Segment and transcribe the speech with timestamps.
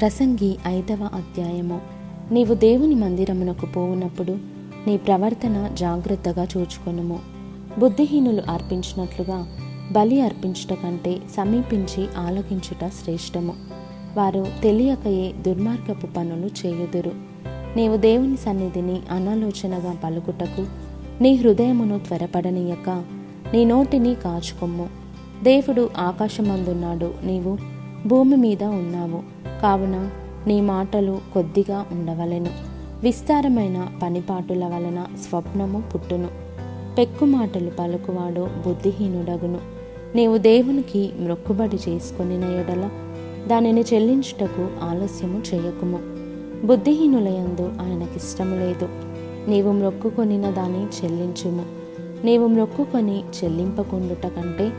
[0.00, 1.80] ప్రసంగి ఐదవ అధ్యాయము.
[2.32, 4.32] నీవు దేవుని మందిరమునకు పోవునప్పుడు
[4.86, 7.18] నీ ప్రవర్తన జాగ్రత్తగా చూచుకొనుము.
[7.78, 9.46] బుద్ధిహీనులు అర్పించినట్లుగా
[9.92, 13.52] బలి అర్పించుట కంటే సమీపించి ఆలకించుట శ్రేష్టము.
[14.16, 17.12] వారు తెలియకయే దుర్మార్గపు పనులు చేయుదురు.
[17.76, 20.66] నీవు దేవుని సన్నిధిని అనాలోచనగా పలుకుటకు
[21.22, 23.04] నీ హృదయమును త్వరపడనీయక
[23.54, 24.88] నీ నోటిని కాచుకొమ్ము.
[25.42, 27.58] దేవుడు ఆకాశమందున్నాడు నీవు
[28.08, 29.35] భూమి మీద ఉన్నావు.
[29.62, 30.10] కావున
[30.46, 32.50] నీ మాటలు కొద్దిగా ఉండవలెను.
[33.02, 36.28] విస్తారమైన పనిపాటుల వలన స్వప్నము పుట్టును.
[36.98, 39.58] పెక్కు మాటలు పలుకువాడు బుద్ధిహీనుడగును.
[40.14, 42.90] నీవు దేవునికి మ్రొక్కుబడి చేసుకుని ఎడల
[43.46, 45.98] దానిని చెల్లించుటకు ఆలస్యము చేయకుము.
[46.66, 48.88] బుద్ధిహీనులయందు ఆయనకిష్టము లేదు.
[49.48, 51.66] నీవు మ్రొక్కుకొనిన దాన్ని చెల్లించుము.
[52.24, 54.72] నీవు మ్రొక్కుకొని చెల్లింపకుండుట కంటే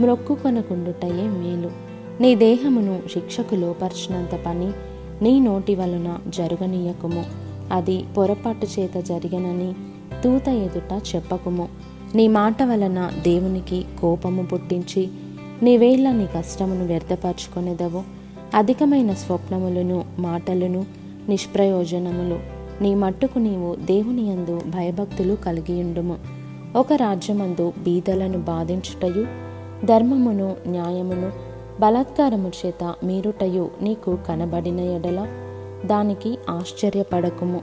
[0.00, 1.91] మ్రొక్కుకొనకుండుటయే మేలు.
[2.20, 4.70] నీ దేహమును శిక్షకు లోపర్చినంత పని
[5.22, 7.24] నీ నోటి వలన జరుగనీయకుము.
[7.72, 9.74] అది పొరపాటు చేత జరిగనని
[10.24, 11.68] తూత ఎదుట చెప్పకుము.
[12.14, 15.08] నీ మాట వలన దేవునికి కోపము పుట్టించి
[15.62, 18.02] నీవేళ్ళ నీ కష్టమును వ్యర్థపరచుకొనేదవు.
[18.54, 20.86] అధికమైన స్వప్నములను మాటలను
[21.28, 22.38] నిష్ప్రయోజనములు
[22.82, 26.16] నీ మట్టుకు నీవు దేవుని యందు భయభక్తులు కలిగియుండుము
[26.76, 29.26] ఒక రాజ్యమందు బీదలను బాధించుటయు
[29.86, 31.51] ధర్మమును న్యాయమును
[31.82, 35.26] బలాత్కారము చేత మీరుటయు నీకు కనబడిన ఎడల
[35.86, 37.60] దానికి ఆశ్చర్యపడకుము.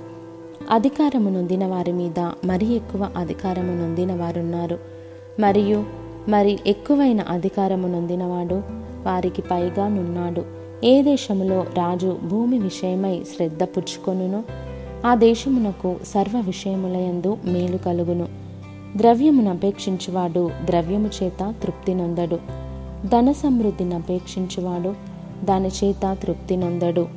[0.72, 4.80] అధికారము నొందిన వారి మీద మరి ఎక్కువ అధికారము నొందిన వారున్నారు
[5.40, 5.84] మరియు
[6.30, 8.62] మరి ఎక్కువైన అధికారము నొందినవాడు
[9.04, 10.46] వారికి పైగా నున్నాడు.
[10.86, 14.44] ఏ దేశములో రాజు భూమి విషయమై శ్రద్ధ పుచ్చుకొనునో
[15.08, 18.28] ఆ దేశమునకు సర్వ విషయములయందు మేలు కలుగును.
[18.96, 22.69] ద్రవ్యమును అపేక్షించువాడు ద్రవ్యము చేత తృప్తి నొందడు.
[23.06, 24.94] ధన సమృద్ధిని అపేక్షించువాడు.
[25.46, 27.08] దాని చేత తృప్తి నొందడు.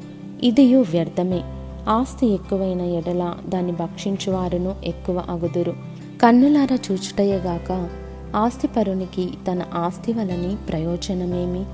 [0.42, 1.40] ఇదియు వ్యర్థమే.
[1.88, 5.74] ఆస్తి ఎక్కువైన ఎడల దాన్ని భక్షించువారును ఎక్కువ అగుదురు.
[6.22, 7.88] కన్నులారా చూచుటయేగాక
[8.36, 11.64] ఆస్తిపరునికి తన ఆస్తి వలని ప్రయోజనమేమి?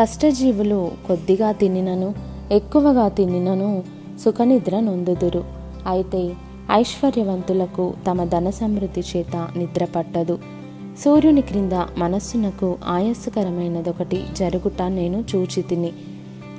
[0.00, 2.14] కష్టజీవులు కొద్దిగా తినినను
[2.52, 3.82] ఎక్కువగా తినినను
[4.24, 5.44] సుఖనిద్ర నొందుదురు.
[5.86, 6.32] అయితే
[6.70, 10.38] ఐశ్వర్యవంతులకు తమ ధన సమృద్ధి చేత నిద్ర పట్టదు.
[11.04, 15.92] సూర్యుని క్రింద మనస్సునకు ఆయాసకరమైనదొకటి జరుగుట నేను చూచితిని.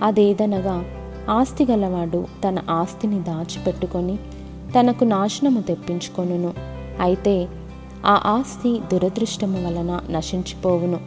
[0.03, 0.83] అదేదనగా
[1.29, 4.17] ఆస్తి గలవాడు తన ఆస్తిని దాచిపెట్టుకొని
[4.79, 6.53] తనకు నాశనము తెప్పించుకొనును.
[7.01, 7.47] అయితే
[8.05, 10.99] ఆ ఆస్తి దురదృష్టము వలన నశించిపోవును.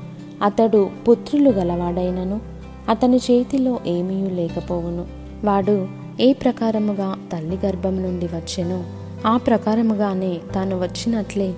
[0.43, 2.41] అతడు పుత్రులు గలవాడైనను
[2.89, 5.07] అతని చేతిలో ఏమీ లేకపోవును.
[5.45, 5.89] వాడు
[6.21, 8.85] ఏ ప్రకారముగా తల్లి గర్భం నుండి వచ్చెనో
[9.27, 11.55] ఆ ప్రకారముగానే తాను వచ్చినట్లే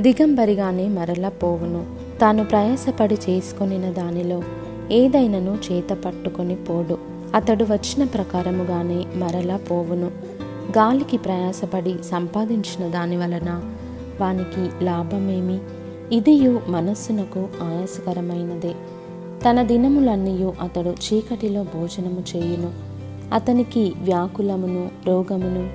[0.00, 1.86] దిగంబరిగానే మరలా పోవును.
[2.20, 4.42] తాను ప్రయాసపడి చేసుకొనిన దానిలో
[4.90, 6.98] ఏదైనను చేత పట్టుకొని పోడు.
[7.34, 10.06] అతడు వచ్చిన ప్రకారముగానే మరలా పోవును.
[10.78, 13.62] గాలికి ప్రయాసపడి సంపాదించిన దాని వలన
[14.20, 15.58] వానికి లాభమేమి?
[16.12, 18.74] ఇదియు మనస్సునకు ఆయాసకరమైనదే.
[19.44, 22.70] తన దినములన్నీయు అతడు చీకటిలో భోజనము చేయును.
[23.34, 25.70] అతనికి వ్యాకులమును రోగమును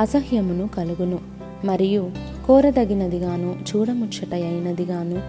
[0.00, 1.18] అసహ్యమును కలుగును.
[1.64, 2.10] మరియు
[2.46, 5.22] కోరదగినదిగాను చూడముచ్చట అయినదిగాను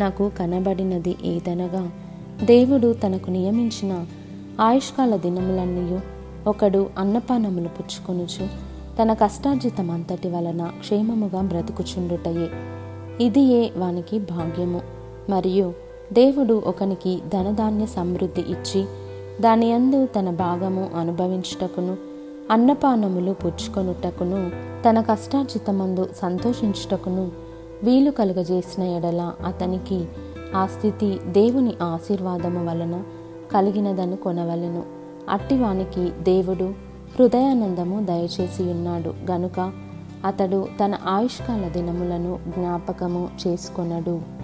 [0.00, 1.90] నాకు కనబడినది ఏదనగా
[2.44, 4.06] దేవుడు తనకు నియమించిన
[4.60, 5.98] ఆయుష్కాల దినములన్నీ
[6.46, 8.46] ఒకడు అన్నపానములు పుచ్చుకొనుచు
[9.02, 12.48] తన కష్టార్జితం అంతటి వలన క్షేమముగా బ్రతుకుచుండుటయే.
[13.24, 14.80] ఇదియే వానికి భాగ్యము.
[15.30, 15.72] మరియు
[16.12, 18.84] దేవుడు ఒకనికి ధనధాన్య సమృద్ధి ఇచ్చి
[19.40, 22.09] దాని అందు తన భాగము అనుభవించుటకును
[22.50, 24.50] అన్నపానములు పుచ్చుకొనుటకును
[24.88, 27.30] తన కష్టార్జితమందు సంతోషించుటకును
[27.84, 30.08] వీలు కలుగజేసిన ఎడల అతనికి
[30.54, 33.02] ఆ స్థితి దేవుని ఆశీర్వాదము వలన
[33.52, 34.82] కలిగినదను కొనవలెను.
[35.30, 36.64] అట్టివానికి దేవుడు
[37.18, 39.14] హృదయానందము దయచేసి ఉన్నాడు.
[39.30, 39.72] గనుక
[40.24, 44.39] అతడు తన ఆయుష్కాల దినములను జ్ఞాపకము చేసుకొనడు.